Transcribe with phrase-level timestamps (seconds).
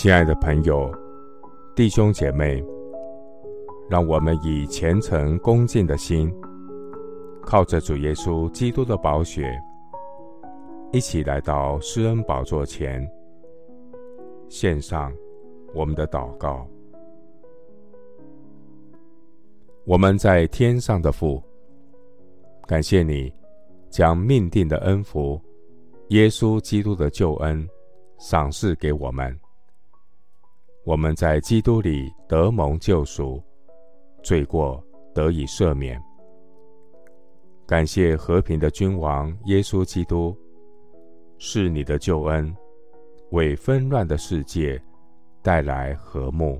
[0.00, 0.88] 亲爱的朋友、
[1.74, 2.64] 弟兄姐妹，
[3.90, 6.32] 让我们以虔诚恭敬的心，
[7.42, 9.52] 靠着主耶稣基督的宝血，
[10.92, 13.04] 一起来到施恩宝座前，
[14.48, 15.12] 献上
[15.74, 16.64] 我们的祷告。
[19.84, 21.42] 我们在天上的父，
[22.68, 23.34] 感谢你
[23.90, 25.42] 将命定的恩福、
[26.10, 27.68] 耶稣基督的救恩
[28.18, 29.36] 赏赐给我们。
[30.88, 33.42] 我们在基督里得蒙救赎，
[34.22, 34.82] 罪过
[35.14, 36.02] 得以赦免。
[37.66, 40.34] 感谢和平的君王耶稣基督，
[41.36, 42.56] 是你的救恩，
[43.32, 44.82] 为纷乱的世界
[45.42, 46.58] 带来和睦，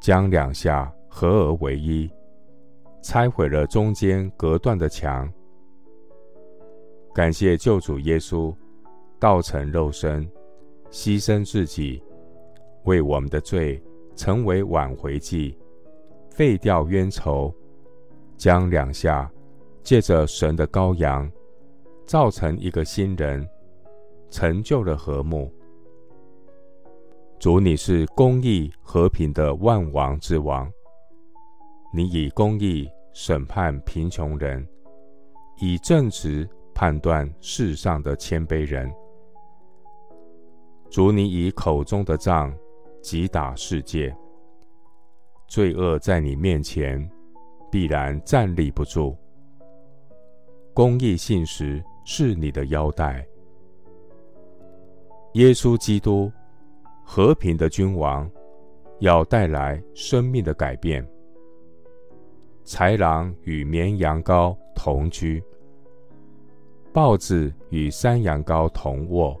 [0.00, 2.10] 将两下合而为一，
[3.02, 5.30] 拆毁了中间隔断的墙。
[7.12, 8.56] 感谢救主耶稣，
[9.18, 10.26] 道成肉身，
[10.90, 12.02] 牺牲自己。
[12.84, 13.82] 为我们的罪
[14.16, 15.56] 成为挽回祭，
[16.30, 17.54] 废掉冤仇，
[18.36, 19.30] 将两下
[19.82, 21.30] 借着神的羔羊
[22.06, 23.46] 造成一个新人，
[24.30, 25.52] 成就了和睦。
[27.38, 30.70] 主，你是公义和平的万王之王，
[31.92, 34.66] 你以公义审判贫穷人，
[35.58, 38.90] 以正直判断世上的谦卑人。
[40.90, 42.54] 主，你以口中的杖。
[43.00, 44.14] 击打世界，
[45.48, 47.10] 罪恶在你面前
[47.70, 49.16] 必然站立不住。
[50.74, 53.26] 公义信实是你的腰带。
[55.34, 56.30] 耶稣基督，
[57.04, 58.30] 和平的君王，
[58.98, 61.06] 要带来生命的改变。
[62.64, 65.42] 豺狼与绵羊羔同居，
[66.92, 69.40] 豹子与山羊羔同卧，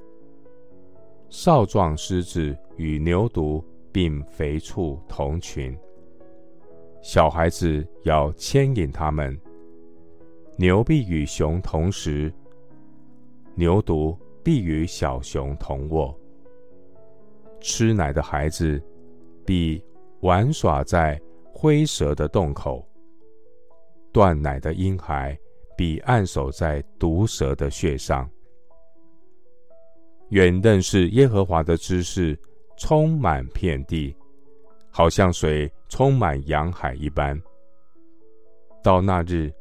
[1.28, 2.56] 少壮狮子。
[2.80, 5.78] 与牛犊并肥畜同群，
[7.02, 9.38] 小孩子要牵引他们。
[10.56, 12.32] 牛必与熊同食，
[13.54, 16.18] 牛犊必与小熊同卧。
[17.60, 18.82] 吃奶的孩子
[19.44, 19.84] 必
[20.20, 21.20] 玩耍在
[21.52, 22.82] 灰蛇的洞口，
[24.10, 25.38] 断奶的婴孩
[25.76, 28.26] 必按守在毒蛇的穴上。
[30.30, 32.38] 愿认识耶和华的知识。
[32.80, 34.16] 充满遍地，
[34.90, 37.40] 好像水充满洋海一般。
[38.82, 39.52] 到那日，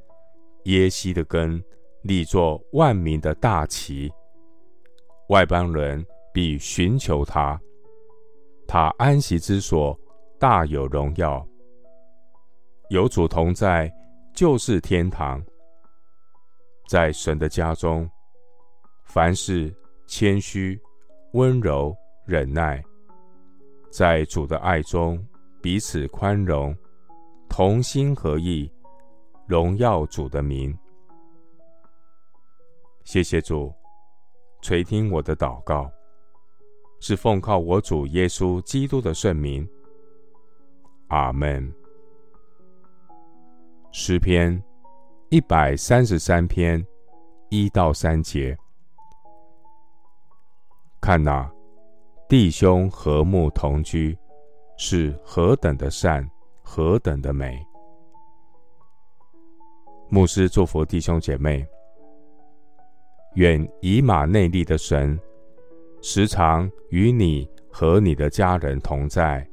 [0.64, 1.62] 耶西的根
[2.02, 4.10] 立作万民的大旗，
[5.28, 6.04] 外邦人
[6.34, 7.60] 必寻求他。
[8.66, 10.00] 他安息之所
[10.40, 11.46] 大有荣耀，
[12.90, 13.92] 有主同在，
[14.34, 15.44] 就是天堂。
[16.88, 18.10] 在神的家中，
[19.04, 19.76] 凡事
[20.08, 20.80] 谦虚、
[21.34, 21.94] 温柔、
[22.26, 22.82] 忍耐。
[23.90, 25.24] 在主的爱中，
[25.62, 26.76] 彼此宽容，
[27.50, 28.72] 同心合意，
[29.48, 30.78] 荣耀主的名。
[33.04, 33.74] 谢谢主
[34.62, 35.92] 垂听我的祷告，
[37.00, 39.68] 是奉靠我主耶稣基督的圣名。
[41.08, 41.74] 阿门。
[43.92, 44.64] 诗篇
[45.30, 46.86] 一百三十三篇
[47.50, 48.56] 一到三节，
[51.02, 51.52] 看哪。
[52.30, 54.16] 弟兄和睦同居，
[54.78, 56.30] 是何等的善，
[56.62, 57.60] 何等的美！
[60.10, 61.66] 牧师祝福弟兄姐妹，
[63.34, 65.20] 愿以马内利的神
[66.04, 69.44] 时常与你和你的家人同在。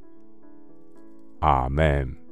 [1.40, 2.25] 阿门。